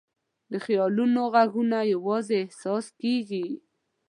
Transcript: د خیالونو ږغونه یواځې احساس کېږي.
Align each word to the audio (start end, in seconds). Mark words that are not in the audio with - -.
د 0.51 0.53
خیالونو 0.65 1.21
ږغونه 1.33 1.79
یواځې 1.93 2.35
احساس 2.43 2.85
کېږي. 3.01 3.45